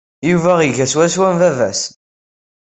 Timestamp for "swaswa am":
0.91-1.35